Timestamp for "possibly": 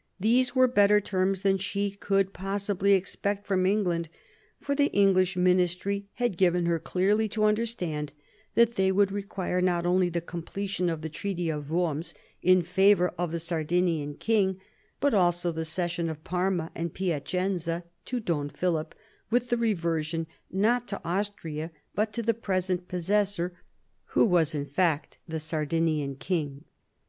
2.32-2.92